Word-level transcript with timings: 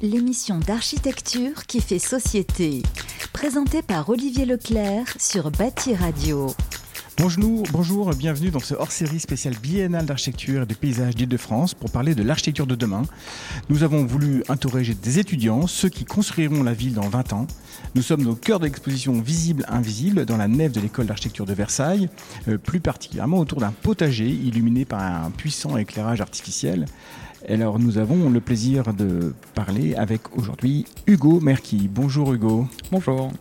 L'émission 0.00 0.60
d'architecture 0.60 1.66
qui 1.66 1.80
fait 1.80 1.98
société. 1.98 2.82
Présentée 3.34 3.82
par 3.82 4.08
Olivier 4.08 4.46
Leclerc 4.46 5.14
sur 5.18 5.50
Bâti 5.50 5.94
Radio. 5.94 6.54
Bonjour, 7.22 7.64
bonjour, 7.70 8.14
bienvenue 8.14 8.48
dans 8.48 8.60
ce 8.60 8.74
hors-série 8.74 9.20
spécial 9.20 9.54
biennale 9.54 10.06
d'architecture 10.06 10.62
et 10.62 10.66
de 10.66 10.72
paysages 10.72 11.14
d'Île-de-France 11.14 11.74
pour 11.74 11.90
parler 11.90 12.14
de 12.14 12.22
l'architecture 12.22 12.66
de 12.66 12.74
demain. 12.74 13.02
Nous 13.68 13.82
avons 13.82 14.06
voulu 14.06 14.42
interroger 14.48 14.94
des 14.94 15.18
étudiants, 15.18 15.66
ceux 15.66 15.90
qui 15.90 16.06
construiront 16.06 16.62
la 16.62 16.72
ville 16.72 16.94
dans 16.94 17.10
20 17.10 17.34
ans. 17.34 17.46
Nous 17.94 18.00
sommes 18.00 18.26
au 18.26 18.34
cœur 18.34 18.58
de 18.58 18.64
l'exposition 18.64 19.20
Visible-Invisible 19.20 20.24
dans 20.24 20.38
la 20.38 20.48
nef 20.48 20.72
de 20.72 20.80
l'école 20.80 21.04
d'architecture 21.04 21.44
de 21.44 21.52
Versailles, 21.52 22.08
euh, 22.48 22.56
plus 22.56 22.80
particulièrement 22.80 23.38
autour 23.38 23.60
d'un 23.60 23.72
potager 23.72 24.26
illuminé 24.26 24.86
par 24.86 25.02
un 25.02 25.30
puissant 25.30 25.76
éclairage 25.76 26.22
artificiel. 26.22 26.86
Alors 27.48 27.78
nous 27.78 27.96
avons 27.96 28.28
le 28.28 28.40
plaisir 28.40 28.92
de 28.92 29.34
parler 29.54 29.94
avec 29.94 30.36
aujourd'hui 30.36 30.84
Hugo 31.06 31.40
Merki. 31.40 31.88
Bonjour 31.92 32.34
Hugo. 32.34 32.66
Bonjour. 32.92 33.32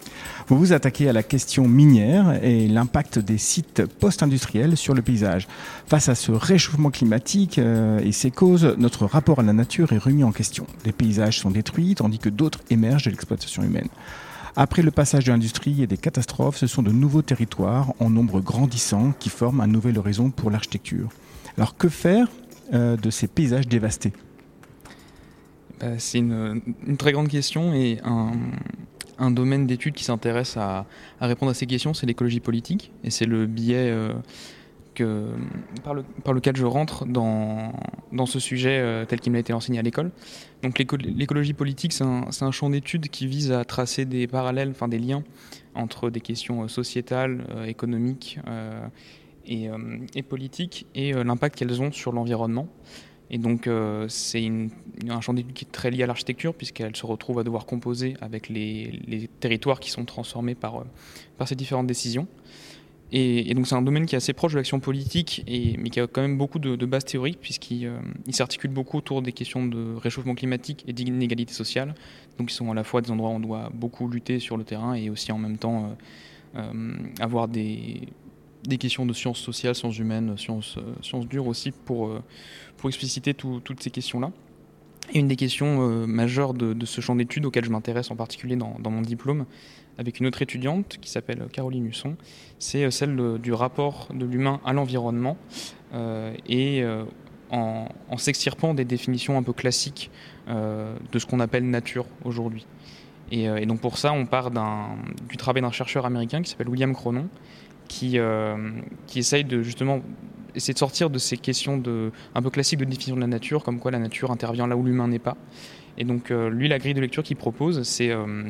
Vous 0.47 0.57
vous 0.57 0.71
attaquez 0.71 1.09
à 1.09 1.13
la 1.13 1.21
question 1.21 1.67
minière 1.67 2.41
et 2.43 2.67
l'impact 2.67 3.19
des 3.19 3.37
sites 3.37 3.68
post-industriels 3.99 4.77
sur 4.77 4.93
le 4.93 5.01
paysage. 5.01 5.47
Face 5.87 6.09
à 6.09 6.15
ce 6.15 6.31
réchauffement 6.31 6.91
climatique 6.91 7.57
euh, 7.59 7.99
et 7.99 8.11
ses 8.11 8.31
causes, 8.31 8.75
notre 8.77 9.05
rapport 9.05 9.39
à 9.39 9.43
la 9.43 9.53
nature 9.53 9.93
est 9.93 9.97
remis 9.97 10.23
en 10.23 10.31
question. 10.31 10.65
Les 10.85 10.91
paysages 10.91 11.39
sont 11.39 11.51
détruits 11.51 11.95
tandis 11.95 12.19
que 12.19 12.29
d'autres 12.29 12.59
émergent 12.69 13.05
de 13.05 13.11
l'exploitation 13.11 13.63
humaine. 13.63 13.89
Après 14.55 14.81
le 14.81 14.91
passage 14.91 15.25
de 15.25 15.31
l'industrie 15.31 15.83
et 15.83 15.87
des 15.87 15.97
catastrophes, 15.97 16.57
ce 16.57 16.67
sont 16.67 16.83
de 16.83 16.91
nouveaux 16.91 17.21
territoires 17.21 17.93
en 17.99 18.09
nombre 18.09 18.41
grandissant 18.41 19.13
qui 19.19 19.29
forment 19.29 19.61
un 19.61 19.67
nouvel 19.67 19.97
horizon 19.97 20.31
pour 20.31 20.51
l'architecture. 20.51 21.09
Alors 21.57 21.77
que 21.77 21.89
faire 21.89 22.27
euh, 22.73 22.97
de 22.97 23.09
ces 23.09 23.27
paysages 23.27 23.67
dévastés? 23.67 24.13
Bah, 25.79 25.97
C'est 25.97 26.19
une, 26.19 26.61
très 26.97 27.11
grande 27.11 27.29
question 27.29 27.73
et 27.73 27.99
un, 28.03 28.31
domaine 29.31 29.67
d'étude 29.67 29.93
qui 29.93 30.03
s'intéresse 30.03 30.57
à, 30.57 30.85
répondre 31.21 31.51
à 31.51 31.53
ces 31.53 31.65
questions, 31.65 31.93
c'est 31.93 32.05
l'écologie 32.05 32.39
politique. 32.39 32.91
Et 33.03 33.09
c'est 33.09 33.25
le 33.25 33.45
biais 33.45 33.89
euh, 33.89 34.13
par, 35.83 36.33
lequel 36.33 36.55
je 36.55 36.65
rentre 36.65 37.05
dans, 37.05 37.73
ce 38.25 38.39
sujet 38.39 38.79
euh, 38.79 39.05
tel 39.05 39.19
qu'il 39.19 39.31
m'a 39.31 39.39
été 39.39 39.53
enseigné 39.53 39.79
à 39.79 39.81
l'école. 39.81 40.11
Donc 40.63 40.79
l'écologie 40.79 41.53
politique, 41.53 41.93
c'est 41.93 42.03
un, 42.03 42.51
champ 42.51 42.69
d'étude 42.69 43.09
qui 43.09 43.27
vise 43.27 43.51
à 43.51 43.63
tracer 43.65 44.05
des 44.05 44.27
parallèles, 44.27 44.69
enfin 44.71 44.87
des 44.87 44.99
liens 44.99 45.23
entre 45.75 46.09
des 46.09 46.19
questions 46.19 46.67
sociétales, 46.67 47.45
économiques 47.65 48.39
et, 49.49 49.69
euh, 49.69 49.77
politiques 50.27 50.85
et 50.95 51.13
euh, 51.13 51.23
l'impact 51.23 51.57
qu'elles 51.57 51.81
ont 51.81 51.91
sur 51.91 52.13
l'environnement. 52.13 52.67
Et 53.31 53.37
donc, 53.37 53.67
euh, 53.67 54.07
c'est 54.09 54.49
un 55.07 55.21
champ 55.21 55.33
d'étude 55.33 55.53
qui 55.53 55.65
est 55.65 55.71
très 55.71 55.91
lié 55.91 56.03
à 56.03 56.07
l'architecture, 56.07 56.53
puisqu'elle 56.53 56.95
se 56.95 57.05
retrouve 57.05 57.39
à 57.39 57.43
devoir 57.43 57.65
composer 57.65 58.15
avec 58.21 58.49
les, 58.49 59.29
territoires 59.39 59.79
qui 59.79 59.91
sont 59.91 60.05
transformés 60.05 60.55
par, 60.55 60.83
par 61.37 61.47
ces 61.47 61.55
différentes 61.55 61.87
décisions. 61.87 62.27
Et, 63.11 63.53
donc, 63.55 63.67
c'est 63.67 63.75
un 63.75 63.81
domaine 63.81 64.05
qui 64.05 64.15
est 64.15 64.17
assez 64.17 64.33
proche 64.33 64.53
de 64.53 64.57
l'action 64.57 64.79
politique, 64.79 65.43
et, 65.47 65.77
mais 65.77 65.89
qui 65.89 65.99
a 65.99 66.07
quand 66.07 66.21
même 66.21 66.37
beaucoup 66.37 66.59
de, 66.59 66.75
de 66.75 66.85
bases 66.85 67.05
théoriques, 67.05 67.39
puisqu'il 67.41 67.91
s'articule 68.29 68.71
beaucoup 68.71 68.97
autour 68.97 69.21
des 69.21 69.31
questions 69.31 69.65
de 69.65 69.95
réchauffement 69.95 70.35
climatique 70.35 70.83
et 70.87 70.93
d'inégalité 70.93 71.53
sociale. 71.53 71.95
Donc, 72.37 72.51
ils 72.51 72.55
sont 72.55 72.71
à 72.71 72.75
la 72.75 72.83
fois 72.83 73.01
des 73.01 73.11
endroits 73.11 73.29
où 73.29 73.35
on 73.35 73.39
doit 73.39 73.71
beaucoup 73.73 74.07
lutter 74.07 74.39
sur 74.39 74.57
le 74.57 74.63
terrain 74.63 74.93
et 74.93 75.09
aussi 75.09 75.31
en 75.31 75.37
même 75.37 75.57
temps 75.57 75.95
avoir 77.19 77.47
des, 77.47 78.01
des 78.67 78.77
questions 78.77 79.05
de 79.05 79.13
sciences 79.13 79.39
sociales, 79.39 79.75
sciences 79.75 79.97
humaines, 79.97 80.37
sciences, 80.37 80.77
euh, 80.77 80.93
sciences 81.01 81.27
dures 81.27 81.47
aussi 81.47 81.71
pour, 81.71 82.07
euh, 82.07 82.21
pour 82.77 82.89
expliciter 82.89 83.33
toutes 83.33 83.81
ces 83.81 83.89
questions-là. 83.89 84.31
Et 85.13 85.19
une 85.19 85.27
des 85.27 85.35
questions 85.35 85.81
euh, 85.81 86.05
majeures 86.05 86.53
de, 86.53 86.85
ce 86.85 87.01
champ 87.01 87.15
d'études 87.15 87.45
auquel 87.45 87.65
je 87.65 87.71
m'intéresse 87.71 88.11
en 88.11 88.15
particulier 88.15 88.55
dans, 88.55 88.77
mon 88.83 89.01
diplôme, 89.01 89.45
avec 89.97 90.19
une 90.19 90.27
autre 90.27 90.41
étudiante 90.41 90.97
qui 91.01 91.09
s'appelle 91.09 91.47
Caroline 91.51 91.85
Husson, 91.85 92.15
c'est 92.59 92.89
celle 92.91 93.37
du 93.39 93.53
rapport 93.53 94.07
de 94.13 94.25
l'humain 94.25 94.61
à 94.63 94.71
l'environnement 94.71 95.35
et 96.47 96.83
en, 97.51 97.89
en 98.07 98.17
s'extirpant 98.17 98.73
des 98.73 98.85
définitions 98.85 99.37
un 99.37 99.43
peu 99.43 99.51
classiques 99.51 100.09
de 100.47 101.19
ce 101.19 101.25
qu'on 101.25 101.41
appelle 101.41 101.69
nature 101.69 102.05
aujourd'hui. 102.23 102.65
Et, 103.31 103.43
et, 103.43 103.65
donc 103.65 103.81
pour 103.81 103.97
ça, 103.97 104.13
on 104.13 104.25
part 104.25 104.51
du 104.51 105.35
travail 105.35 105.61
d'un 105.61 105.71
chercheur 105.71 106.05
américain 106.05 106.41
qui 106.41 106.49
s'appelle 106.49 106.69
William 106.69 106.93
Cronon, 106.93 107.27
qui, 107.89 108.17
euh, 108.17 108.55
qui 109.07 109.19
essaye 109.19 109.43
de 109.43 109.61
justement 109.61 110.01
essayer 110.55 110.73
de 110.73 110.79
sortir 110.79 111.09
de 111.09 111.19
ces 111.19 111.35
questions 111.35 111.77
de, 111.77 112.11
un 112.33 112.41
peu 112.41 112.49
classiques 112.49 112.79
de 112.79 112.85
définition 112.85 113.15
de 113.15 113.21
la 113.21 113.27
nature, 113.27 113.63
comme 113.63 113.79
quoi 113.79 113.91
la 113.91 113.99
nature 113.99 114.31
intervient 114.31 114.67
là 114.67 114.77
où 114.77 114.83
l'humain 114.83 115.09
n'est 115.09 115.19
pas. 115.19 115.35
Et 115.97 116.05
donc 116.05 116.31
euh, 116.31 116.49
lui, 116.49 116.69
la 116.69 116.79
grille 116.79 116.93
de 116.93 117.01
lecture 117.01 117.23
qu'il 117.23 117.35
propose, 117.35 117.83
c'est 117.83 118.11
euh, 118.11 118.49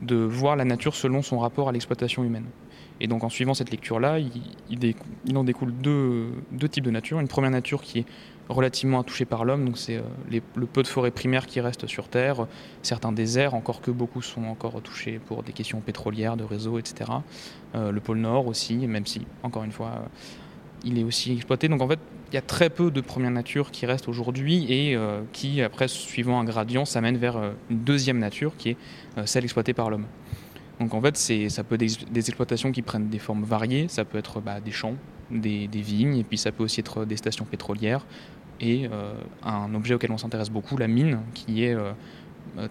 de 0.00 0.16
voir 0.16 0.54
la 0.54 0.64
nature 0.64 0.94
selon 0.94 1.22
son 1.22 1.38
rapport 1.38 1.68
à 1.68 1.72
l'exploitation 1.72 2.22
humaine. 2.22 2.46
Et 3.00 3.06
donc 3.06 3.24
en 3.24 3.28
suivant 3.28 3.54
cette 3.54 3.70
lecture-là, 3.70 4.18
il, 4.18 5.36
en 5.36 5.44
découle 5.44 5.72
deux, 5.72 6.30
types 6.70 6.84
de 6.84 6.90
nature. 6.90 7.20
Une 7.20 7.28
première 7.28 7.50
nature 7.50 7.82
qui 7.82 8.00
est 8.00 8.06
relativement 8.48 9.02
touchée 9.02 9.24
par 9.24 9.44
l'homme, 9.44 9.64
donc 9.64 9.78
c'est 9.78 10.00
le 10.28 10.66
peu 10.66 10.82
de 10.82 10.86
forêts 10.86 11.10
primaires 11.10 11.46
qui 11.46 11.60
restent 11.60 11.86
sur 11.86 12.08
Terre, 12.08 12.46
certains 12.82 13.12
déserts, 13.12 13.54
encore 13.54 13.80
que 13.80 13.90
beaucoup 13.90 14.22
sont 14.22 14.44
encore 14.44 14.80
touchés 14.82 15.18
pour 15.18 15.42
des 15.42 15.52
questions 15.52 15.80
pétrolières, 15.80 16.36
de 16.36 16.44
réseaux, 16.44 16.78
etc. 16.78 17.10
Euh, 17.74 17.90
le 17.90 18.00
pôle 18.00 18.18
Nord 18.18 18.46
aussi, 18.46 18.74
même 18.86 19.06
si, 19.06 19.26
encore 19.42 19.64
une 19.64 19.72
fois, 19.72 19.88
euh, 19.88 20.06
il 20.84 20.98
est 20.98 21.04
aussi 21.04 21.32
exploité. 21.32 21.68
Donc 21.68 21.80
en 21.80 21.88
fait, 21.88 21.98
il 22.30 22.34
y 22.34 22.38
a 22.38 22.42
très 22.42 22.70
peu 22.70 22.90
de 22.90 23.00
première 23.00 23.30
nature 23.30 23.70
qui 23.70 23.86
restent 23.86 24.08
aujourd'hui 24.08 24.66
et 24.72 24.94
euh, 24.94 25.22
qui, 25.32 25.60
après, 25.60 25.88
suivant 25.88 26.38
un 26.38 26.44
gradient, 26.44 26.84
s'amène 26.84 27.16
vers 27.16 27.36
une 27.70 27.78
deuxième 27.78 28.18
nature 28.18 28.52
qui 28.56 28.70
est 28.70 28.76
celle 29.24 29.44
exploitée 29.44 29.72
par 29.72 29.90
l'homme. 29.90 30.06
Donc 30.80 30.94
en 30.94 31.00
fait, 31.00 31.16
ça 31.16 31.64
peut 31.64 31.76
être 31.76 32.12
des, 32.12 32.28
exploitations 32.28 32.72
qui 32.72 32.82
prennent 32.82 33.08
des 33.08 33.18
formes 33.18 33.44
variées. 33.44 33.86
Ça 33.88 34.04
peut 34.04 34.18
être 34.18 34.40
bah, 34.40 34.60
des 34.60 34.72
champs, 34.72 34.96
des, 35.30 35.68
vignes, 35.72 36.16
et 36.18 36.24
puis 36.24 36.38
ça 36.38 36.52
peut 36.52 36.64
aussi 36.64 36.80
être 36.80 37.04
des 37.04 37.16
stations 37.16 37.44
pétrolières. 37.44 38.04
Et 38.60 38.88
un 39.42 39.74
objet 39.74 39.94
auquel 39.94 40.12
on 40.12 40.18
s'intéresse 40.18 40.50
beaucoup, 40.50 40.76
la 40.76 40.88
mine, 40.88 41.20
qui 41.34 41.64
est 41.64 41.76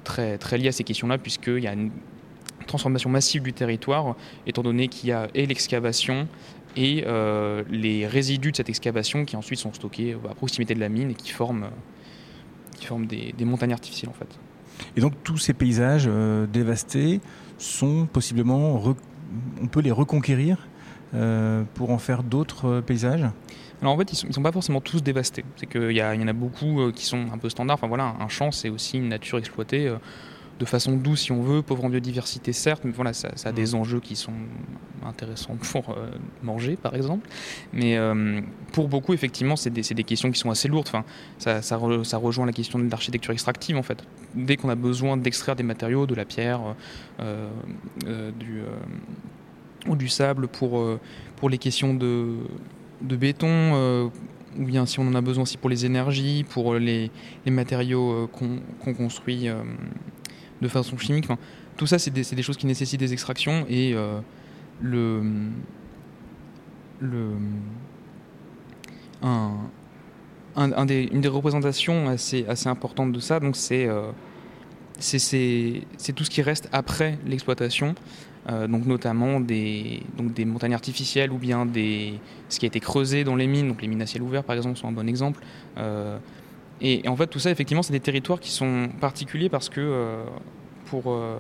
très, 0.03 0.37
très 0.37 0.57
lié 0.57 0.69
à 0.69 0.71
ces 0.71 0.83
questions-là, 0.83 1.17
puisqu'il 1.17 1.59
y 1.59 1.67
a 1.67 1.73
une 1.73 1.91
transformation 2.65 3.09
massive 3.09 3.43
du 3.43 3.53
territoire, 3.53 4.15
étant 4.47 4.63
donné 4.63 4.87
qu'il 4.87 5.09
y 5.09 5.11
a 5.11 5.27
et 5.33 5.45
l'excavation 5.45 6.27
et 6.75 7.03
euh, 7.05 7.63
les 7.69 8.07
résidus 8.07 8.51
de 8.51 8.57
cette 8.57 8.69
excavation 8.69 9.25
qui 9.25 9.35
ensuite 9.35 9.59
sont 9.59 9.73
stockés 9.73 10.17
à 10.29 10.33
proximité 10.33 10.73
de 10.73 10.79
la 10.79 10.89
mine 10.89 11.11
et 11.11 11.13
qui 11.13 11.31
forment, 11.31 11.67
qui 12.75 12.85
forment 12.85 13.05
des, 13.05 13.33
montagnes 13.41 13.73
artificielles 13.73 14.09
en 14.09 14.13
fait. 14.13 14.39
Et 14.97 15.01
donc 15.01 15.13
tous 15.23 15.37
ces 15.37 15.53
paysages 15.53 16.05
euh, 16.07 16.47
dévastés 16.47 17.21
sont 17.63 18.07
possiblement, 18.12 18.81
on 19.62 19.68
peut 19.68 19.81
les 19.81 19.91
reconquérir 19.91 20.68
euh, 21.13 21.63
pour 21.74 21.91
en 21.91 21.97
faire 21.97 22.24
d'autres 22.24 22.81
paysages? 22.81 23.25
Alors 23.81 23.94
en 23.94 23.97
fait, 23.97 24.13
ils 24.13 24.28
ne 24.28 24.34
sont, 24.34 24.41
pas 24.41 24.51
forcément 24.51 24.81
tous 24.81 25.03
dévastés. 25.03 25.44
C'est 25.57 25.66
qu'il 25.66 25.91
y, 25.91 25.97
y, 25.97 26.03
en 26.03 26.28
a 26.28 26.34
beaucoup 26.34 26.91
qui 26.94 27.06
sont 27.06 27.25
un 27.34 27.38
peu 27.38 27.50
standards. 27.50 27.75
Enfin 27.75 27.88
voilà, 27.88 28.16
un 28.19 28.29
champ, 28.29 28.51
c'est 28.51 28.69
aussi 28.69 28.97
une 28.97 29.09
nature 29.09 29.38
exploitée 29.38 29.94
de 30.59 30.65
façon 30.65 30.93
douce 30.93 31.21
si 31.21 31.31
on 31.31 31.41
veut, 31.41 31.61
pauvre 31.61 31.85
en 31.85 31.89
biodiversité 31.89 32.53
certes, 32.53 32.83
mais 32.85 32.91
voilà, 32.91 33.13
ça, 33.13 33.29
a 33.43 33.51
des 33.51 33.71
mm. 33.71 33.75
enjeux 33.75 33.99
qui 33.99 34.15
sont 34.15 34.33
intéressants 35.05 35.57
pour 35.71 35.89
euh, 35.89 36.11
manger 36.41 36.75
par 36.75 36.95
exemple. 36.95 37.27
Mais 37.73 37.97
euh, 37.97 38.41
pour 38.71 38.87
beaucoup, 38.87 39.13
effectivement, 39.13 39.55
c'est 39.55 39.71
des, 39.71 39.81
des, 39.81 40.03
questions 40.03 40.31
qui 40.31 40.39
sont 40.39 40.51
assez 40.51 40.67
lourdes. 40.67 40.87
Enfin, 40.87 41.03
ça, 41.37 41.61
ça, 41.61 41.77
rejoint 42.17 42.45
la 42.45 42.53
question 42.53 42.79
de 42.79 42.89
l'architecture 42.89 43.33
extractive 43.33 43.77
en 43.77 43.83
fait. 43.83 44.03
Dès 44.35 44.57
qu'on 44.57 44.69
a 44.69 44.75
besoin 44.75 45.17
d'extraire 45.17 45.55
des 45.55 45.63
matériaux, 45.63 46.05
de 46.05 46.15
la 46.15 46.25
pierre, 46.25 46.61
euh, 47.19 47.49
du, 48.39 48.61
ou 49.87 49.95
du 49.95 50.07
sable 50.07 50.47
pour, 50.47 50.81
pour 51.35 51.49
les 51.49 51.57
questions 51.57 51.93
de, 51.93 52.37
de 53.01 53.15
béton 53.15 54.11
ou 54.55 54.65
bien 54.65 54.85
si 54.85 54.99
on 54.99 55.07
en 55.07 55.15
a 55.15 55.21
besoin 55.21 55.43
aussi 55.43 55.57
pour 55.57 55.69
les 55.69 55.85
énergies, 55.85 56.45
pour 56.47 56.75
les, 56.75 57.09
les 57.43 57.51
matériaux 57.51 58.29
qu'on 58.31 58.94
construit 58.94 59.49
de 60.63 60.68
façon 60.68 60.98
chimique. 60.98 61.27
tout 61.77 61.86
ça, 61.86 62.00
c'est 62.00 62.12
des, 62.12 62.44
choses 62.44 62.57
qui 62.57 62.65
nécessitent 62.65 63.00
des 63.00 63.13
extractions 63.13 63.65
et 63.69 63.94
euh, 63.94 64.19
une 70.56 71.21
des 71.21 71.27
représentations 71.27 72.10
assez, 72.10 72.45
importantes 72.65 73.12
de 73.12 73.19
ça, 73.19 73.39
euh, 73.42 74.12
c'est 75.00 76.13
tout 76.15 76.24
ce 76.24 76.30
qui 76.30 76.42
reste 76.42 76.69
après 76.71 77.19
l'exploitation, 77.27 77.94
euh, 78.50 78.68
donc 78.68 78.86
notamment 78.86 79.39
des 79.39 80.04
montagnes 80.45 80.74
artificielles 80.74 81.31
ou 81.31 81.38
bien 81.38 81.66
des, 81.66 82.19
ce 82.50 82.59
qui 82.59 82.66
a 82.66 82.68
été 82.68 82.80
creusé 82.80 83.24
dans 83.24 83.36
les 83.36 83.48
mines, 83.48 83.68
donc 83.68 83.81
les 83.81 83.88
mines 83.88 84.01
à 84.01 84.06
ciel 84.06 84.24
ouvert 84.24 84.44
par 84.44 84.56
exemple 84.56 84.77
sont 84.77 84.88
un 84.88 84.94
bon 84.94 85.07
exemple. 85.07 85.42
Et, 86.81 87.07
en 87.07 87.15
fait, 87.15 87.27
tout 87.27 87.39
ça, 87.39 87.51
effectivement, 87.51 87.83
c'est 87.83 87.93
des 87.93 87.99
territoires 87.99 88.39
qui 88.39 88.51
sont 88.51 88.89
particuliers 88.99 89.49
parce 89.49 89.69
que 89.69 89.81
euh, 89.81 90.23
pour, 90.85 91.03
euh, 91.07 91.37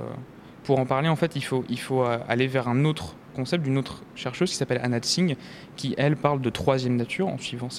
pour 0.63 0.79
en 0.79 0.85
parler, 0.85 1.09
en 1.09 1.15
fait, 1.15 1.35
il 1.35 1.43
faut, 1.43 1.65
il 1.69 1.79
faut 1.79 2.03
euh, 2.03 2.17
aller 2.27 2.47
vers 2.47 2.67
un 2.67 2.85
autre 2.85 3.15
concept 3.35 3.63
d'une 3.63 3.77
autre 3.77 4.03
chercheuse 4.15 4.51
qui 4.51 4.55
s'appelle 4.55 4.79
Anna 4.83 4.99
Singh, 5.01 5.35
qui, 5.75 5.95
elle, 5.97 6.15
parle 6.15 6.39
de 6.41 6.49
troisième 6.49 6.95
nature 6.95 7.27
en 7.27 7.37
suivant 7.37 7.69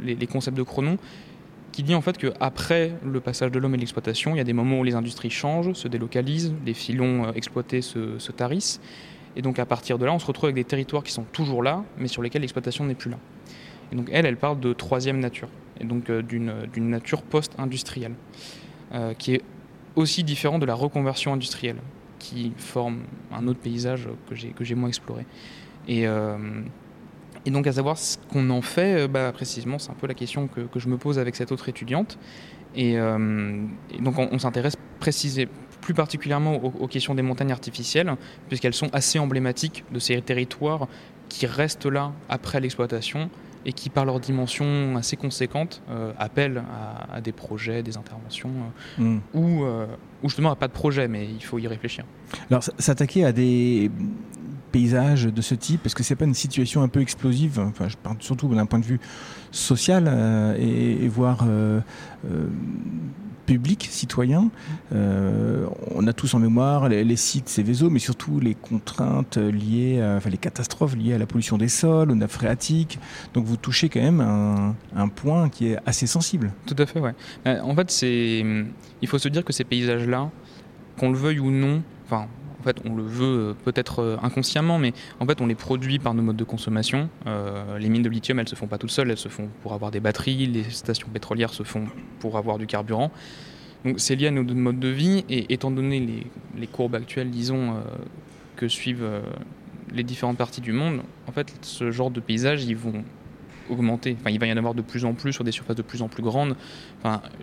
les, 0.00 0.26
concepts 0.26 0.56
de 0.56 0.62
Cronon. 0.62 0.96
qui 1.72 1.82
dit 1.82 1.94
en 1.94 2.00
fait 2.00 2.16
qu'après 2.16 2.92
le 3.04 3.20
passage 3.20 3.50
de 3.50 3.58
l'homme 3.58 3.74
et 3.74 3.78
l'exploitation, 3.78 4.34
il 4.34 4.38
y 4.38 4.40
a 4.40 4.44
des 4.44 4.54
moments 4.54 4.80
où 4.80 4.84
les 4.84 4.94
industries 4.94 5.28
changent, 5.28 5.74
se 5.74 5.88
délocalisent, 5.88 6.54
les 6.64 6.72
filons 6.72 7.30
exploités 7.34 7.82
se, 7.82 8.18
se 8.18 8.32
tarissent, 8.32 8.80
et 9.36 9.42
donc 9.42 9.58
à 9.58 9.66
partir 9.66 9.98
de 9.98 10.06
là, 10.06 10.12
on 10.12 10.18
se 10.18 10.26
retrouve 10.26 10.46
avec 10.46 10.56
des 10.56 10.64
territoires 10.64 11.04
qui 11.04 11.12
sont 11.12 11.24
toujours 11.24 11.62
là, 11.62 11.84
mais 11.98 12.08
sur 12.08 12.22
lesquels 12.22 12.40
l'exploitation 12.40 12.84
n'est 12.84 12.94
plus 12.94 13.10
là. 13.10 13.18
Et 13.92 13.96
donc 13.96 14.08
elle, 14.10 14.26
elle 14.26 14.36
parle 14.36 14.58
de 14.58 14.72
troisième 14.72 15.20
nature, 15.20 15.48
et 15.80 15.84
donc 15.84 16.10
d'une 16.10 16.90
nature 16.90 17.22
post-industrielle, 17.22 18.14
qui 19.18 19.34
est 19.34 19.42
aussi 19.96 20.24
différent 20.24 20.58
de 20.58 20.66
la 20.66 20.74
reconversion 20.74 21.32
industrielle, 21.32 21.78
qui 22.18 22.52
forme 22.56 23.00
un 23.32 23.46
autre 23.46 23.60
paysage 23.60 24.08
que 24.56 24.64
j'ai 24.64 24.74
moins 24.74 24.88
exploré. 24.88 25.26
Et, 25.86 26.06
euh, 26.06 26.36
et, 27.46 27.50
donc 27.50 27.66
à 27.66 27.72
savoir 27.72 27.96
ce 27.98 28.18
qu'on 28.30 28.50
en 28.50 28.60
fait, 28.60 29.02
euh, 29.02 29.08
bah, 29.08 29.32
précisément, 29.32 29.78
c'est 29.78 29.90
un 29.90 29.94
peu 29.94 30.06
la 30.06 30.14
question 30.14 30.48
que, 30.48 30.60
que, 30.60 30.78
je 30.78 30.88
me 30.88 30.98
pose 30.98 31.18
avec 31.18 31.34
cette 31.34 31.50
autre 31.50 31.68
étudiante. 31.68 32.18
Et, 32.76 32.98
euh, 32.98 33.64
donc 34.00 34.18
on, 34.18 34.38
s'intéresse 34.38 34.76
précisément 35.00 35.50
plus 35.80 35.94
particulièrement 35.94 36.56
aux, 36.56 36.88
questions 36.88 37.14
des 37.14 37.22
montagnes 37.22 37.52
artificielles, 37.52 38.14
puisqu'elles 38.48 38.74
sont 38.74 38.92
assez 38.92 39.18
emblématiques 39.18 39.84
de 39.92 39.98
ces 39.98 40.20
territoires 40.20 40.88
qui 41.28 41.46
restent 41.46 41.86
là 41.86 42.12
après 42.28 42.60
l'exploitation 42.60 43.30
et 43.64 43.72
qui, 43.72 43.90
par 43.90 44.04
leur 44.04 44.20
dimension 44.20 44.96
assez 44.96 45.16
conséquente, 45.16 45.82
euh, 45.90 46.12
appellent 46.18 46.62
à, 47.10 47.20
des 47.20 47.32
projets, 47.32 47.82
des 47.82 47.96
interventions, 47.96 48.50
euh, 48.98 49.02
hmm. 49.02 49.20
ou, 49.34 49.64
euh, 49.64 49.86
ou, 50.22 50.28
justement 50.28 50.50
à 50.50 50.56
pas 50.56 50.68
de 50.68 50.72
projet, 50.72 51.08
mais 51.08 51.26
il 51.26 51.42
faut 51.42 51.58
y 51.58 51.66
réfléchir. 51.66 52.04
Alors, 52.50 52.62
s'attaquer 52.62 53.24
à 53.24 53.32
des 53.32 53.90
paysages 54.72 55.24
de 55.24 55.42
ce 55.42 55.54
type, 55.54 55.86
est-ce 55.86 55.94
que 55.94 56.02
c'est 56.02 56.16
pas 56.16 56.26
une 56.26 56.34
situation 56.34 56.82
un 56.82 56.88
peu 56.88 57.00
explosive? 57.00 57.58
Enfin, 57.58 57.88
je 57.88 57.96
parle 57.96 58.16
surtout 58.20 58.48
d'un 58.54 58.66
point 58.66 58.78
de 58.78 58.84
vue 58.84 59.00
social 59.50 60.54
et, 60.58 61.04
et, 61.04 61.08
voir 61.08 61.44
public, 63.48 63.88
citoyen. 63.90 64.50
Euh, 64.94 65.66
on 65.94 66.06
a 66.06 66.12
tous 66.12 66.34
en 66.34 66.38
mémoire 66.38 66.88
les, 66.90 67.16
sites 67.16 67.48
Céveso, 67.48 67.88
mais 67.88 67.98
surtout 67.98 68.40
les 68.40 68.54
contraintes 68.54 69.38
liées, 69.38 70.00
enfin 70.16 70.28
les 70.28 70.36
catastrophes 70.36 70.94
liées 70.94 71.14
à 71.14 71.18
la 71.18 71.24
pollution 71.26 71.56
des 71.56 71.68
sols, 71.68 72.10
aux 72.10 72.14
nappes 72.14 72.30
phréatiques. 72.30 72.98
Donc 73.32 73.46
vous 73.46 73.56
touchez 73.56 73.88
quand 73.88 74.02
même 74.02 74.20
un, 74.20 74.76
un 74.94 75.08
point 75.08 75.48
qui 75.48 75.68
est 75.68 75.78
assez 75.86 76.06
sensible. 76.06 76.52
Tout 76.66 76.76
à 76.78 76.84
fait, 76.84 77.00
ouais. 77.00 77.14
Euh, 77.46 77.60
en 77.62 77.74
fait, 77.74 77.90
c'est, 77.90 78.44
il 79.00 79.08
faut 79.08 79.18
se 79.18 79.28
dire 79.28 79.44
que 79.44 79.52
ces 79.54 79.64
paysages-là, 79.64 80.30
qu'on 80.98 81.10
le 81.10 81.16
veuille 81.16 81.40
ou 81.40 81.50
non, 81.50 81.82
enfin 82.04 82.26
en 82.60 82.62
fait, 82.62 82.76
on 82.84 82.94
le 82.94 83.02
veut 83.02 83.50
euh, 83.50 83.54
peut-être 83.64 84.00
euh, 84.00 84.16
inconsciemment, 84.22 84.78
mais 84.78 84.92
en 85.20 85.26
fait, 85.26 85.40
on 85.40 85.46
les 85.46 85.54
produit 85.54 85.98
par 85.98 86.14
nos 86.14 86.22
modes 86.22 86.36
de 86.36 86.44
consommation. 86.44 87.08
Euh, 87.26 87.78
les 87.78 87.88
mines 87.88 88.02
de 88.02 88.08
lithium, 88.08 88.38
elles 88.38 88.48
se 88.48 88.56
font 88.56 88.66
pas 88.66 88.78
toutes 88.78 88.90
seules, 88.90 89.10
elles 89.10 89.18
se 89.18 89.28
font 89.28 89.48
pour 89.62 89.74
avoir 89.74 89.90
des 89.90 90.00
batteries. 90.00 90.46
Les 90.46 90.64
stations 90.64 91.08
pétrolières 91.08 91.52
se 91.52 91.62
font 91.62 91.86
pour 92.18 92.36
avoir 92.36 92.58
du 92.58 92.66
carburant. 92.66 93.12
Donc, 93.84 94.00
c'est 94.00 94.16
lié 94.16 94.26
à 94.26 94.30
nos 94.32 94.42
modes 94.42 94.80
de 94.80 94.88
vie. 94.88 95.24
Et 95.28 95.52
étant 95.52 95.70
donné 95.70 96.00
les, 96.56 96.66
courbes 96.66 96.96
actuelles, 96.96 97.30
disons, 97.30 97.76
que 98.56 98.66
suivent 98.66 99.08
les 99.94 100.02
différentes 100.02 100.36
parties 100.36 100.60
du 100.60 100.72
monde, 100.72 101.02
en 101.28 101.32
fait, 101.32 101.54
ce 101.62 101.92
genre 101.92 102.10
de 102.10 102.18
paysages, 102.18 102.64
ils 102.64 102.76
vont 102.76 103.04
il 103.70 104.38
va 104.38 104.46
y 104.46 104.52
en 104.52 104.56
avoir 104.56 104.74
de 104.74 104.82
plus 104.82 105.04
en 105.04 105.14
plus 105.14 105.32
sur 105.32 105.44
des 105.44 105.52
surfaces 105.52 105.76
de 105.76 105.82
plus 105.82 106.02
en 106.02 106.08
plus 106.08 106.22
grandes. 106.22 106.56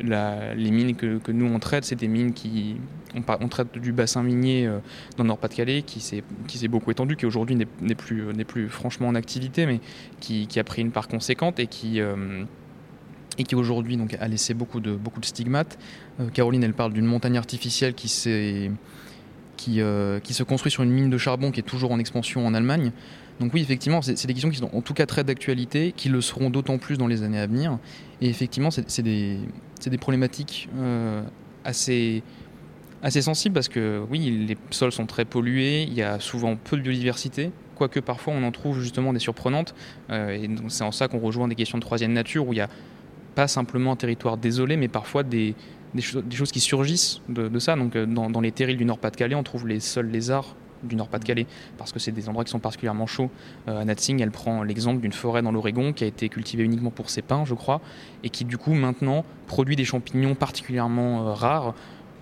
Les 0.01 0.72
mines 0.72 0.95
que, 0.95 1.31
nous 1.31 1.45
on 1.45 1.60
traite, 1.60 1.86
c'est 1.86 1.95
des 1.95 2.07
mines 2.07 2.33
qui 2.33 2.77
on, 3.16 3.48
traite 3.48 3.77
du 3.77 3.92
bassin 3.92 4.24
minier 4.24 4.68
euh, 4.68 4.80
dans 5.18 5.24
le 5.24 5.30
Nord-Pas-de-Calais 5.30 5.83
qui 5.83 6.00
s'est 6.01 6.24
beaucoup 6.68 6.92
étendu, 6.92 7.16
qui 7.16 7.25
aujourd'hui 7.25 7.56
n'est 7.56 7.95
plus 7.95 8.24
n'est 8.33 8.44
plus 8.44 8.69
franchement 8.69 9.07
en 9.07 9.16
activité, 9.16 9.66
mais 9.66 9.80
qui, 10.19 10.48
a 10.60 10.63
pris 10.63 10.81
une 10.81 10.92
part 10.92 11.07
conséquente 11.07 11.60
et 11.60 11.68
qui 11.68 12.01
euh, 12.01 12.44
aujourd'hui 13.54 13.98
a 14.19 14.28
laissé 14.28 14.54
beaucoup 14.54 14.80
de 14.80 15.00
stigmates. 15.21 15.78
Euh, 16.19 16.30
Caroline, 16.30 16.63
elle 16.63 16.74
parle 16.74 16.94
d'une 16.94 17.06
montagne 17.06 17.38
artificielle 17.38 17.94
qui, 17.94 18.07
se 18.10 18.69
construit 20.44 20.71
sur 20.71 20.83
une 20.83 20.92
mine 20.92 21.10
de 21.10 21.18
charbon 21.18 21.51
qui 21.51 21.60
est 21.60 21.63
toujours 21.63 21.92
en 21.92 22.00
expansion 22.00 22.45
en 22.45 22.54
Allemagne. 22.54 22.92
Donc 23.40 23.54
oui, 23.54 23.62
effectivement, 23.62 24.02
c'est 24.02 24.26
des 24.26 24.34
questions 24.34 24.50
qui 24.50 24.58
sont 24.58 24.70
en 24.74 24.82
tout 24.82 24.94
cas 24.94 25.06
très 25.06 25.24
d'actualité, 25.24 25.94
qui 25.96 26.08
le 26.10 26.22
seront 26.22 26.50
d'autant 26.50 26.78
plus 26.78 26.98
dans 26.98 27.08
les 27.08 27.24
années 27.24 27.40
à 27.40 27.48
venir. 27.48 27.78
Et 28.22 28.30
effectivement, 28.30 28.70
c'est 28.72 29.02
des, 29.02 29.40
problématiques 30.00 30.70
euh, 30.78 31.22
assez, 31.66 32.24
sensibles 33.10 33.54
parce 33.54 33.68
que 33.68 34.02
oui, 34.10 34.46
les 34.48 34.58
sols 34.72 34.94
sont 34.94 35.06
très 35.06 35.26
pollués, 35.26 35.84
il 35.84 35.94
y 35.94 36.02
a 36.02 36.20
souvent 36.20 36.56
peu 36.56 36.78
de 36.78 36.82
biodiversité, 36.82 37.52
quoique 37.76 38.00
parfois 38.00 38.34
on 38.34 38.44
en 38.44 38.52
trouve 38.52 38.80
justement 38.80 39.12
des 39.12 39.20
surprenantes. 39.20 39.76
Euh, 40.12 40.30
et 40.30 40.50
c'est 40.70 40.86
en 40.86 40.94
ça 40.94 41.10
qu'on 41.10 41.20
rejoint 41.20 41.50
des 41.50 41.56
questions 41.56 41.78
de 41.78 41.84
troisième 41.84 42.14
nature 42.14 42.48
où 42.48 42.54
il 42.54 42.58
n'y 42.58 42.62
a 42.62 42.70
pas 43.36 43.50
simplement 43.50 43.92
un 43.92 43.98
territoire 43.98 44.38
désolé, 44.38 44.78
mais 44.78 44.88
parfois 44.88 45.24
des, 45.24 45.56
des, 45.94 46.02
choses 46.02 46.54
qui 46.54 46.62
surgissent 46.62 47.20
de, 47.28 47.60
ça. 47.60 47.76
Donc 47.76 47.98
euh, 47.98 48.06
dans, 48.06 48.30
dans 48.30 48.40
les 48.40 48.54
terrils 48.54 48.78
du 48.78 48.86
Nord-Pas-de-Calais, 48.86 49.36
on 49.36 49.44
trouve 49.44 49.68
les 49.68 49.81
sols 49.81 50.08
lézards 50.08 50.56
du 50.88 50.96
Nord-Pas-de-Calais, 50.96 51.48
parce 51.78 51.92
que 51.92 52.00
c'est 52.00 52.12
des 52.12 52.30
endroits 52.30 52.44
qui 52.44 52.52
sont 52.52 52.60
particulièrement 52.60 53.08
chauds. 53.08 53.30
Euh, 53.68 53.84
Natsing, 53.84 54.22
elle 54.22 54.32
prend 54.32 54.64
l'exemple 54.64 55.02
d'une 55.02 55.14
forêt 55.14 55.42
dans 55.42 55.52
l'Oregon 55.52 55.94
qui 55.94 56.04
a 56.04 56.08
été 56.08 56.30
cultivée 56.30 56.64
uniquement 56.64 56.92
pour 56.92 57.10
ses 57.10 57.22
pins, 57.22 57.46
je 57.46 57.54
crois, 57.54 57.82
et 58.24 58.30
qui 58.30 58.46
du 58.46 58.58
coup 58.58 58.74
maintenant 58.74 59.26
produit 59.48 59.76
des 59.76 59.86
champignons 59.86 60.36
particulièrement 60.36 61.28
euh, 61.28 61.34
rares 61.34 61.74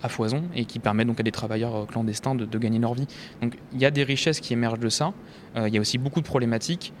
à 0.02 0.08
foison 0.08 0.44
et 0.54 0.66
qui 0.66 0.78
permet 0.78 1.04
donc 1.04 1.20
à 1.20 1.22
des 1.22 1.32
travailleurs 1.32 1.74
euh, 1.76 1.84
clandestins 1.86 2.34
de, 2.34 2.44
de 2.44 2.58
gagner 2.58 2.78
leur 2.78 2.94
vie. 2.94 3.06
Donc 3.40 3.56
il 3.72 3.80
y 3.80 3.86
a 3.86 3.90
des 3.90 4.04
richesses 4.04 4.40
qui 4.40 4.52
émergent 4.52 4.78
de 4.78 4.88
ça, 4.88 5.12
il 5.56 5.72
y 5.72 5.78
a 5.78 5.80
aussi 5.80 5.98
beaucoup 5.98 6.20
de 6.20 6.26
problématiques. 6.26 6.92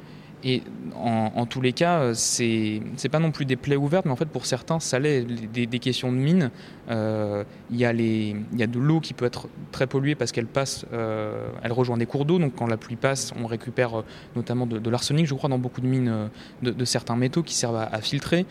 Et 0.46 0.62
en, 0.94 1.46
tous 1.46 1.62
les 1.62 1.72
cas, 1.72 2.00
euh, 2.00 2.12
c'est 2.14 3.08
pas 3.10 3.18
non 3.18 3.30
plus 3.30 3.46
des 3.46 3.56
plaies 3.56 3.76
ouvertes, 3.76 4.04
mais 4.04 4.12
en 4.12 4.16
fait 4.16 4.28
pour 4.28 4.44
certains, 4.44 4.78
ça 4.78 4.98
l'est. 4.98 5.24
Des, 5.24 5.78
questions 5.78 6.12
de 6.12 6.16
mine, 6.16 6.50
euh, 6.90 7.44
il 7.70 7.76
y, 7.78 7.84
a 7.84 7.92
les, 7.92 8.36
y 8.54 8.62
a 8.62 8.66
de 8.66 8.78
l'eau 8.78 9.00
qui 9.00 9.14
peut 9.14 9.24
être 9.24 9.48
très 9.72 9.86
polluée 9.86 10.14
parce 10.14 10.32
qu'elle 10.32 10.46
passe, 10.46 10.84
euh, 10.92 11.48
elle 11.62 11.72
rejoint 11.72 11.96
des 11.96 12.06
cours 12.06 12.26
d'eau. 12.26 12.38
Donc 12.38 12.54
quand 12.56 12.66
la 12.66 12.76
pluie 12.76 12.96
passe, 12.96 13.32
on 13.40 13.46
récupère 13.46 14.02
notamment 14.36 14.66
de, 14.66 14.90
l'arsenic, 14.90 15.26
je 15.26 15.34
crois, 15.34 15.48
dans 15.48 15.58
beaucoup 15.58 15.80
de 15.80 15.86
mines 15.86 16.28
de, 16.62 16.84
certains 16.84 17.16
métaux 17.16 17.42
qui 17.42 17.54
servent 17.54 17.76
à, 17.76 18.00
filtrer. 18.00 18.44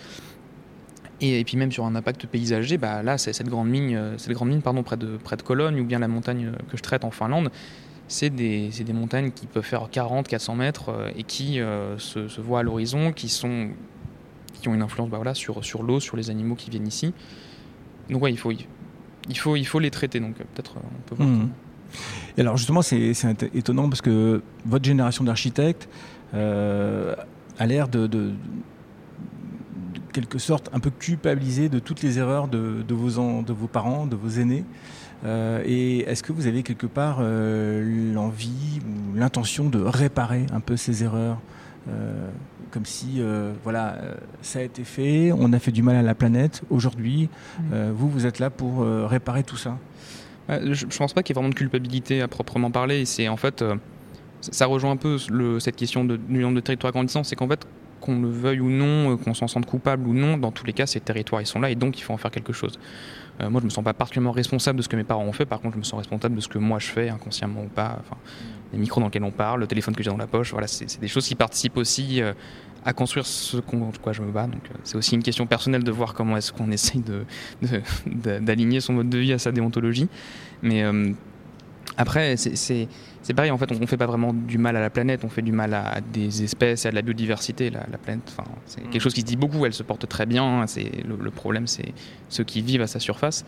Et, 1.22 1.44
puis 1.44 1.58
même 1.58 1.72
sur 1.72 1.86
un 1.86 1.96
impact 1.96 2.26
paysager, 2.26 2.78
bah 2.78 3.04
là, 3.04 3.20
cette 3.20 3.48
grande 3.48 3.70
mine, 3.70 4.14
cette 4.18 4.34
grande 4.34 4.50
mine 4.50 4.62
pardon, 4.64 4.82
près, 4.82 4.98
de, 4.98 5.18
près 5.18 5.38
de 5.38 5.44
Cologne 5.44 5.80
ou 5.80 5.86
bien 5.86 6.00
la 6.00 6.08
montagne 6.08 6.52
que 6.72 6.78
je 6.78 6.82
traite 6.82 7.04
en 7.04 7.12
Finlande, 7.12 7.52
c'est 8.14 8.30
des, 8.30 8.70
des, 8.70 8.94
montagnes 8.94 9.32
qui 9.32 9.48
peuvent 9.48 9.64
faire 9.64 9.90
40, 9.90 10.28
400 10.28 10.56
mètres 10.56 10.90
euh, 10.90 11.10
et 11.16 11.24
qui 11.24 11.60
euh, 11.60 11.98
se, 11.98 12.28
se, 12.28 12.42
voient 12.42 12.60
à 12.60 12.64
l'horizon, 12.64 13.12
qui, 13.12 13.28
sont, 13.28 13.70
qui 14.62 14.70
ont 14.70 14.76
une 14.76 14.84
influence 14.84 15.10
bah 15.10 15.18
voilà, 15.18 15.34
sur, 15.34 15.66
sur 15.66 15.82
l'eau, 15.82 16.00
sur 16.00 16.16
les 16.16 16.30
animaux 16.30 16.54
qui 16.54 16.70
viennent 16.70 16.88
ici. 16.88 17.14
Donc 18.10 18.22
ouais, 18.22 18.32
il 18.32 18.38
faut, 18.38 18.52
il 18.52 19.38
faut, 19.38 19.56
il 19.56 19.66
faut 19.66 19.80
les 19.80 19.90
traiter. 19.90 20.20
Donc 20.20 20.40
euh, 20.40 20.44
peut-être 20.54 20.76
on 20.78 21.10
peut 21.10 21.16
voir. 21.16 21.28
Mmh. 21.28 21.50
Et 22.38 22.42
alors 22.42 22.56
justement, 22.56 22.84
c'est 22.84 23.14
étonnant 23.56 23.90
parce 23.90 24.02
que 24.02 24.44
votre 24.66 24.86
génération 24.86 25.24
d'architectes 25.24 25.90
euh, 26.36 27.16
a 27.58 27.66
l'air 27.66 27.88
de, 27.88 28.06
de, 28.06 28.28
de, 28.28 28.34
quelque 30.12 30.38
sorte 30.38 30.70
un 30.74 30.80
peu 30.80 30.92
culpabiliser 30.92 31.68
de 31.68 31.80
toutes 31.80 32.04
les 32.04 32.20
erreurs 32.20 32.48
de, 32.48 32.84
de, 32.88 32.94
vos, 32.94 33.42
de 33.42 33.54
vos 33.54 33.68
parents, 33.68 34.06
de 34.06 34.16
vos 34.16 34.30
aînés. 34.30 34.66
Euh, 35.26 35.64
et 35.66 36.00
est-ce 36.00 36.24
que 36.24 36.34
vous 36.34 36.48
avez 36.48 36.64
quelque 36.64 36.88
part 36.88 37.20
euh, 37.22 38.14
l'envie 38.14 38.82
ou 38.86 39.18
l'intention 39.18 39.70
de 39.70 39.80
réparer 39.80 40.46
un 40.54 40.60
peu 40.60 40.76
ces 40.76 41.04
erreurs 41.04 41.40
euh, 41.90 42.30
comme 42.72 42.86
si 42.86 43.22
voilà 43.64 44.00
ça 44.42 44.58
a 44.58 44.62
été 44.64 44.84
fait, 44.84 45.32
on 45.32 45.54
a 45.54 45.60
fait 45.60 45.72
du 45.72 45.84
mal 45.84 45.96
à 45.96 46.02
la 46.02 46.16
planète. 46.16 46.64
Aujourd'hui, 46.72 47.30
mmh. 47.60 47.92
vous 47.92 48.10
vous 48.10 48.26
êtes 48.26 48.40
là 48.40 48.50
pour 48.50 48.84
réparer 49.08 49.44
tout 49.44 49.58
ça? 49.58 49.78
je 50.50 50.86
ne 50.86 50.98
pense 50.98 51.14
pas 51.14 51.22
qu'il 51.22 51.36
y 51.36 51.38
ait 51.38 51.40
vraiment 51.40 51.52
de 51.52 51.56
culpabilité 51.56 52.22
à 52.22 52.28
proprement 52.28 52.72
parler. 52.72 53.06
C'est 53.06 53.28
en 53.28 53.38
fait 53.38 53.64
ça 54.42 54.66
rejoint 54.66 54.90
un 54.90 54.98
peu 54.98 55.20
le, 55.30 55.60
cette 55.60 55.76
question 55.76 56.04
de, 56.04 56.18
du 56.18 56.40
nombre 56.40 56.56
de 56.56 56.62
territoires 56.62 56.94
grandissants, 56.94 57.24
c'est 57.24 57.36
qu'en 57.36 57.48
fait 57.48 57.68
qu'on 58.04 58.22
le 58.22 58.30
veuille 58.30 58.60
ou 58.60 58.70
non, 58.70 59.18
qu'on 59.18 59.34
s'en 59.34 59.48
sente 59.48 59.66
coupable 59.66 60.08
ou 60.08 60.14
non, 60.14 60.38
dans 60.38 60.52
tous 60.52 60.66
les 60.66 60.74
cas, 60.74 60.86
ces 60.86 61.00
territoires, 61.00 61.42
ils 61.42 61.48
sont 61.48 61.60
là 61.60 61.70
et 61.70 61.76
donc 61.76 61.98
il 61.98 62.02
faut 62.02 62.14
en 62.14 62.18
faire 62.18 62.32
quelque 62.32 62.54
chose. 62.54 62.78
Euh, 63.42 63.50
moi, 63.50 63.62
je 63.62 63.66
me 63.66 63.70
sens 63.70 63.84
pas 63.84 63.94
particulièrement 63.94 64.32
responsable 64.32 64.78
de 64.78 64.84
ce 64.84 64.90
que 64.90 64.96
mes 64.96 65.04
parents 65.04 65.24
ont 65.24 65.32
fait. 65.32 65.46
Par 65.46 65.60
contre, 65.60 65.74
je 65.74 65.80
me 65.80 65.84
sens 65.84 65.98
responsable 65.98 66.36
de 66.36 66.42
ce 66.42 66.48
que 66.48 66.60
moi 66.60 66.80
je 66.80 66.88
fais, 66.88 67.10
inconsciemment 67.10 67.64
ou 67.64 67.68
pas. 67.68 67.98
Enfin, 68.00 68.18
les 68.72 68.80
micros 68.80 69.02
dans 69.02 69.08
lesquels 69.08 69.24
on 69.24 69.32
parle, 69.32 69.62
le 69.62 69.68
téléphone 69.68 69.96
que 69.96 70.04
j'ai 70.04 70.12
dans 70.12 70.18
la 70.18 70.28
poche. 70.28 70.52
Voilà, 70.52 70.68
c'est 70.68 71.00
des 71.00 71.08
choses 71.08 71.28
qui 71.28 71.36
participent 71.36 71.78
aussi 71.78 72.22
euh, 72.22 72.34
à 72.86 72.94
construire 72.94 73.26
ce 73.26 73.58
contre 73.58 74.00
quoi 74.00 74.14
je 74.14 74.22
me 74.22 74.32
bats. 74.32 74.48
Donc, 74.48 74.64
euh, 74.70 74.78
c'est 74.84 74.98
aussi 74.98 75.16
une 75.16 75.24
question 75.24 75.48
personnelle 75.48 75.84
de 75.84 75.92
voir 75.92 76.14
comment 76.14 76.38
est-ce 76.38 76.52
qu'on 76.52 76.72
essaye 76.72 77.02
d'aligner 78.06 78.82
son 78.82 78.94
mode 78.94 79.10
de 79.10 79.18
vie 79.18 79.34
à 79.34 79.40
sa 79.40 79.52
déontologie. 79.52 80.10
Mais 80.62 80.84
après, 81.98 82.38
c'est 82.38 82.88
c'est 83.24 83.34
pareil, 83.34 83.52
en 83.52 83.58
fait, 83.58 83.72
on 83.72 83.80
ne 83.80 83.86
fait 83.86 83.98
pas 83.98 84.06
vraiment 84.06 84.34
du 84.34 84.58
mal 84.58 84.76
à 84.76 84.82
la 84.82 84.90
planète, 84.90 85.24
on 85.24 85.30
fait 85.30 85.42
du 85.42 85.54
mal 85.54 85.74
à, 85.74 86.02
des 86.02 86.44
espèces 86.44 86.84
et 86.84 86.90
à 86.90 86.92
de 86.92 86.96
la 86.96 87.02
biodiversité. 87.02 87.70
La, 87.70 87.98
planète, 87.98 88.24
enfin, 88.28 88.44
c'est 88.66 88.82
quelque 88.82 88.98
mm. 88.98 89.00
chose 89.00 89.14
qui 89.14 89.22
se 89.22 89.26
dit 89.26 89.38
beaucoup, 89.38 89.66
elle 89.66 89.74
se 89.74 89.82
porte 89.82 90.08
très 90.10 90.26
bien. 90.26 90.68
C'est 90.68 90.92
le, 91.08 91.32
problème, 91.32 91.66
c'est 91.66 91.94
ceux 92.28 92.44
qui 92.44 92.62
vivent 92.62 92.82
à 92.82 92.88
sa 92.88 93.00
surface. 93.00 93.46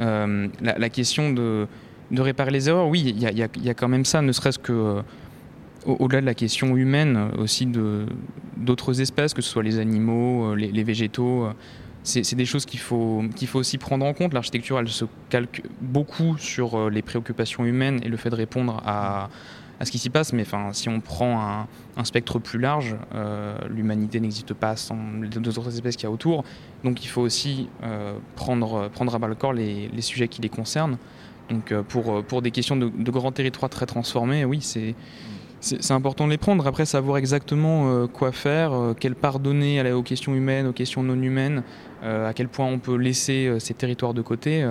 Euh, 0.00 0.48
la, 0.60 0.88
question 0.90 1.32
de, 1.32 1.66
de, 2.10 2.20
réparer 2.20 2.50
les 2.50 2.68
erreurs, 2.68 2.86
oui, 2.86 3.02
il 3.06 3.18
y, 3.18 3.38
y 3.38 3.70
a, 3.70 3.74
quand 3.74 3.88
même 3.88 4.04
ça, 4.04 4.20
ne 4.20 4.30
serait-ce 4.30 4.58
que 4.58 4.72
euh, 4.72 5.02
au-delà 5.86 6.20
de 6.20 6.26
la 6.26 6.34
question 6.34 6.76
humaine, 6.76 7.30
aussi 7.38 7.64
de 7.64 8.06
d'autres 8.58 9.00
espèces, 9.00 9.32
que 9.32 9.40
ce 9.40 9.48
soit 9.48 9.62
les 9.62 9.78
animaux, 9.78 10.52
euh, 10.52 10.54
les, 10.54 10.84
végétaux. 10.84 11.48
C'est 12.08 12.36
des 12.36 12.44
choses 12.44 12.64
qu'il 12.64 12.80
faut, 12.80 13.22
qu'il 13.36 13.48
faut 13.48 13.58
aussi 13.58 13.78
prendre 13.78 14.04
en 14.06 14.14
compte. 14.14 14.32
L'architecture, 14.32 14.78
elle 14.78 14.88
se 14.88 15.04
calque 15.28 15.62
beaucoup 15.80 16.36
sur 16.38 16.90
les 16.90 17.02
préoccupations 17.02 17.64
humaines 17.64 18.00
et 18.02 18.08
le 18.08 18.16
fait 18.16 18.30
de 18.30 18.34
répondre 18.34 18.82
à, 18.84 19.28
à 19.78 19.84
ce 19.84 19.90
qui 19.90 19.98
s'y 19.98 20.10
passe. 20.10 20.32
Mais 20.32 20.42
enfin, 20.42 20.72
si 20.72 20.88
on 20.88 21.00
prend 21.00 21.66
un, 21.96 22.04
spectre 22.04 22.38
plus 22.38 22.58
large, 22.58 22.96
l'humanité 23.68 24.20
n'existe 24.20 24.54
pas 24.54 24.76
sans 24.76 24.98
les 25.20 25.28
deux 25.28 25.58
autres 25.58 25.74
espèces 25.74 25.96
qu'il 25.96 26.04
y 26.04 26.06
a 26.06 26.10
autour. 26.10 26.44
Donc 26.84 27.04
il 27.04 27.08
faut 27.08 27.22
aussi 27.22 27.68
prendre, 28.36 28.88
prendre 28.88 29.14
à 29.14 29.18
bas 29.18 29.28
le 29.28 29.34
corps 29.34 29.52
les, 29.52 29.88
les 29.88 30.02
sujets 30.02 30.28
qui 30.28 30.40
les 30.40 30.48
concernent. 30.48 30.96
Donc 31.50 31.74
pour, 31.88 32.24
pour 32.24 32.42
des 32.42 32.50
questions 32.50 32.76
de 32.76 33.10
grands 33.10 33.32
territoires 33.32 33.70
très 33.70 33.86
transformés, 33.86 34.44
oui, 34.44 34.60
c'est 34.62 34.94
c'est 35.60 35.92
important 35.92 36.26
de 36.26 36.30
les 36.30 36.38
prendre. 36.38 36.66
Après, 36.66 36.86
savoir 36.86 37.18
exactement 37.18 37.90
euh, 37.90 38.06
quoi 38.06 38.32
faire, 38.32 38.72
euh, 38.72 38.94
quelle 38.94 39.14
part 39.14 39.40
donner 39.40 39.92
aux 39.92 40.02
questions 40.02 40.34
humaines, 40.34 40.66
aux 40.66 40.72
questions 40.72 41.02
non 41.02 41.20
humaines, 41.20 41.62
euh, 42.04 42.28
à 42.28 42.32
quel 42.32 42.48
point 42.48 42.66
on 42.66 42.78
peut 42.78 42.96
laisser 42.96 43.56
ces 43.58 43.74
territoires 43.74 44.14
de 44.14 44.22
côté. 44.22 44.66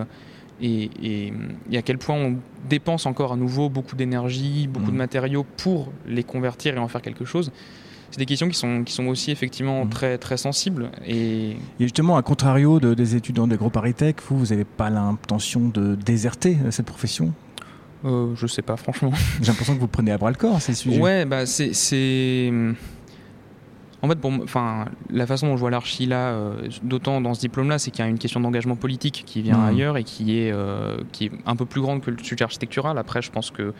Et, 0.62 1.34
à 1.74 1.82
quel 1.82 1.98
point 1.98 2.16
on 2.16 2.38
dépense 2.70 3.06
encore 3.06 3.34
à 3.34 3.36
nouveau 3.36 3.70
beaucoup 3.70 3.96
d'énergie, 3.96 4.68
beaucoup 4.68 4.88
de 4.88 4.92
mmh. 4.92 4.98
matériaux 4.98 5.46
pour 5.58 5.92
les 6.08 6.24
convertir 6.24 6.76
et 6.76 6.80
en 6.80 6.88
faire 6.88 7.02
quelque 7.02 7.26
chose. 7.26 7.52
C'est 8.10 8.20
des 8.20 8.26
questions 8.26 8.48
qui 8.48 8.58
sont, 8.58 8.84
qui 8.86 8.94
sont 8.94 9.06
aussi 9.08 9.32
effectivement 9.32 9.84
mmh. 9.84 9.90
très, 9.90 10.18
très 10.18 10.38
sensibles. 10.38 10.90
Et... 11.06 11.58
justement, 11.80 12.16
à 12.16 12.24
contrario 12.24 12.80
de, 12.80 12.94
des 12.94 13.16
étudiants 13.16 13.48
de 13.48 13.58
ParisTech, 13.58 14.18
vous, 14.30 14.38
vous 14.40 14.46
n'avez 14.48 14.64
pas 14.64 14.90
l'intention 14.90 15.68
de 15.68 15.96
déserter 15.96 16.58
cette 16.72 16.86
profession? 16.86 17.34
Euh, 18.06 18.36
je 18.36 18.48
sais 18.48 18.62
pas, 18.62 18.78
franchement. 18.78 19.12
J'ai 19.42 19.48
l'impression 19.48 19.76
que 19.76 19.80
vous 19.80 19.88
prenez 19.88 20.12
à 20.12 20.18
bras 20.18 20.30
le 20.30 20.36
corps 20.36 20.62
ces 20.62 20.74
sujets. 20.74 21.00
Ouais, 21.00 21.26
bah 21.26 21.46
c'est. 21.46 22.52
En 24.04 24.08
fait, 24.08 24.20
enfin, 24.44 24.86
la 25.10 25.26
façon 25.26 25.48
dont 25.48 25.56
je 25.56 25.62
vois 25.62 25.72
l'archi 25.72 26.06
là, 26.06 26.30
euh, 26.30 26.70
d'autant 26.84 27.20
dans 27.20 27.34
ce 27.34 27.40
diplôme-là, 27.40 27.80
c'est 27.80 27.90
qu'il 27.90 28.06
y 28.06 28.08
a 28.08 28.10
une 28.10 28.20
question 28.20 28.40
d'engagement 28.40 28.76
politique 28.76 29.24
qui 29.26 29.42
vient 29.42 29.58
mmh. 29.58 29.66
ailleurs 29.66 29.98
et 29.98 30.04
qui 30.04 30.38
est, 30.38 30.52
euh, 30.52 30.98
qui 31.12 31.26
est 31.26 31.32
un 31.48 31.56
peu 31.56 31.66
plus 31.66 31.82
grande 31.82 32.02
que 32.02 32.12
le 32.12 32.18
sujet 32.20 32.44
architectural. 32.44 33.00
Après, 33.00 33.24
je 33.24 33.32
pense 33.32 33.50
que 33.50 33.74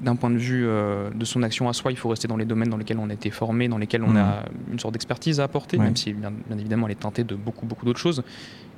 d'un 0.00 0.16
point 0.16 0.30
de 0.30 0.36
vue 0.36 0.66
de 0.66 1.24
son 1.24 1.42
action 1.44 1.68
à 1.68 1.74
soi, 1.74 1.92
il 1.92 1.96
faut 1.96 2.08
rester 2.08 2.26
dans 2.26 2.38
les 2.38 2.46
domaines 2.46 2.70
dans 2.70 2.76
lesquels 2.76 2.98
on 2.98 3.08
a 3.08 3.12
été 3.12 3.30
formé, 3.30 3.68
dans 3.68 3.78
lesquels 3.78 4.02
on 4.02 4.14
mmh. 4.14 4.16
a 4.16 4.44
une 4.72 4.80
sorte 4.80 4.94
d'expertise 4.94 5.38
à 5.40 5.44
apporter, 5.44 5.78
même 5.78 5.94
si 5.94 6.12
bien, 6.14 6.32
évidemment 6.50 6.86
elle 6.86 6.92
est 6.92 7.00
teintée 7.00 7.22
de 7.22 7.36
beaucoup, 7.36 7.66
beaucoup 7.66 7.84
d'autres 7.84 8.00
choses 8.00 8.24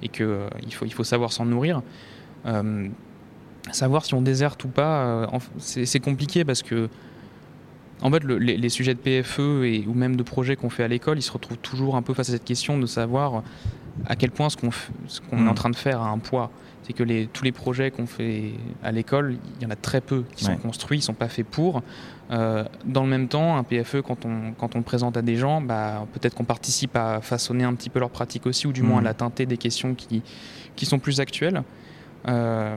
et 0.02 0.08
qu'il 0.08 0.28
il, 0.66 0.74
faut, 0.74 0.84
il 0.84 0.92
faut 0.92 1.04
savoir 1.04 1.32
s'en 1.32 1.46
nourrir 1.46 1.80
savoir 3.70 4.04
si 4.04 4.14
on 4.14 4.22
déserte 4.22 4.64
ou 4.64 4.68
pas, 4.68 5.04
euh, 5.04 5.26
c'est 5.58 6.00
compliqué 6.00 6.44
parce 6.44 6.62
que 6.62 6.88
en 8.02 8.10
fait, 8.10 8.24
les, 8.24 8.68
sujets 8.68 8.94
de 8.94 8.98
PFE 8.98 9.64
et, 9.64 9.84
ou 9.86 9.94
même 9.94 10.16
de 10.16 10.24
projets 10.24 10.56
qu'on 10.56 10.70
fait 10.70 10.82
à 10.82 10.88
l'école, 10.88 11.18
ils 11.18 11.22
se 11.22 11.30
retrouvent 11.30 11.58
toujours 11.58 11.94
un 11.94 12.02
peu 12.02 12.14
face 12.14 12.30
à 12.30 12.32
cette 12.32 12.44
question 12.44 12.76
de 12.76 12.86
savoir 12.86 13.44
à 14.06 14.16
quel 14.16 14.32
point 14.32 14.48
ce 14.50 14.56
qu'on 14.56 14.70
est 14.70 15.48
en 15.48 15.52
mm. 15.52 15.54
train 15.54 15.70
de 15.70 15.76
faire 15.76 16.02
a 16.02 16.08
un 16.08 16.18
poids. 16.18 16.50
C'est 16.82 16.94
que 16.94 17.04
les, 17.04 17.28
tous 17.28 17.44
les 17.44 17.52
projets 17.52 17.92
qu'on 17.92 18.08
fait 18.08 18.54
à 18.82 18.90
l'école, 18.90 19.36
il 19.56 19.62
y 19.62 19.66
en 19.66 19.70
a 19.70 19.76
très 19.76 20.00
peu 20.00 20.24
qui 20.34 20.44
sont 20.44 20.56
construits, 20.56 20.98
ils 20.98 21.02
ne 21.02 21.04
sont 21.04 21.14
pas 21.14 21.28
faits 21.28 21.46
pour. 21.46 21.82
Euh, 22.32 22.64
dans 22.84 23.04
le 23.04 23.08
même 23.08 23.28
temps, 23.28 23.56
un 23.56 23.62
PFE, 23.62 24.00
quand 24.00 24.24
on, 24.24 24.52
quand 24.58 24.74
on 24.74 24.78
le 24.78 24.84
présente 24.84 25.16
à 25.16 25.22
des 25.22 25.36
gens, 25.36 25.60
bah, 25.60 26.06
peut-être 26.12 26.34
qu'on 26.34 26.44
participe 26.44 26.96
à 26.96 27.20
façonner 27.20 27.62
un 27.62 27.74
petit 27.74 27.88
peu 27.88 28.00
leur 28.00 28.10
pratique 28.10 28.46
aussi, 28.46 28.66
ou 28.66 28.72
du 28.72 28.82
moins 28.82 28.98
à 28.98 29.00
mm. 29.02 29.04
la 29.04 29.14
teinter 29.14 29.46
des 29.46 29.58
questions 29.58 29.94
qui, 29.94 30.22
qui 30.74 30.86
sont 30.86 30.98
plus 30.98 31.20
actuelles. 31.20 31.62
Euh, 32.26 32.76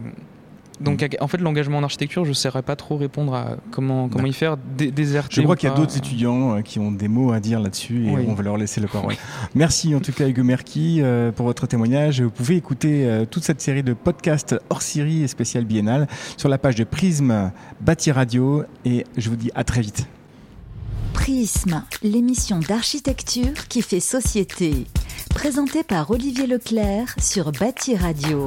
donc 0.80 1.02
mm. 1.02 1.24
en 1.24 1.28
fait 1.28 1.38
l'engagement 1.38 1.78
en 1.78 1.84
architecture, 1.84 2.24
je 2.24 2.30
ne 2.30 2.34
saurais 2.34 2.62
pas 2.62 2.76
trop 2.76 2.98
répondre 2.98 3.34
à 3.34 3.58
comment, 3.72 4.10
comment 4.10 4.28
y 4.28 4.34
faire, 4.34 4.58
déserter. 4.58 5.36
Je 5.36 5.42
crois 5.42 5.56
qu'il 5.56 5.70
y 5.70 5.72
a 5.72 5.76
d'autres 5.76 5.98
étudiants 5.98 6.58
euh, 6.58 6.62
qui 6.62 6.80
ont 6.80 6.92
des 6.92 7.08
mots 7.08 7.32
à 7.32 7.40
dire 7.40 7.60
là-dessus 7.60 8.08
et 8.08 8.12
on 8.28 8.34
va 8.34 8.44
leur 8.44 8.58
laisser 8.58 8.82
le 8.82 8.88
parole. 8.88 9.16
Merci 9.56 9.96
en 9.96 10.00
tout 10.00 10.12
cas 10.12 10.28
Hugo 10.28 10.44
Merki 10.44 11.02
euh, 11.02 11.32
pour 11.32 11.46
votre 11.46 11.68
témoignage. 11.68 12.22
Vous 12.22 12.30
pouvez 12.30 12.56
écouter 12.56 13.06
euh, 13.06 13.26
toute 13.26 13.44
cette 13.44 13.62
série 13.62 13.84
de 13.84 13.94
podcasts 13.94 14.56
hors 14.70 14.82
série 14.82 15.24
et 15.24 15.28
spécial 15.28 15.66
biennale 15.66 16.08
sur 16.38 16.50
la 16.50 16.58
page 16.58 16.76
de 16.76 16.84
Prisme 16.84 17.52
Bâti 17.82 18.12
Radio 18.12 18.64
et 18.84 19.06
je 19.18 19.30
vous 19.30 19.36
dis 19.36 19.52
à 19.56 19.64
très 19.64 19.82
vite. 19.82 20.08
Prisme, 21.14 21.82
l'émission 22.04 22.60
d'architecture 22.60 23.68
qui 23.70 23.82
fait 23.82 24.02
société. 24.02 24.86
Présentée 25.30 25.84
par 25.84 26.12
Olivier 26.12 26.46
Leclerc 26.46 27.16
sur 27.20 27.52
Bâti 27.52 27.96
Radio. 27.96 28.46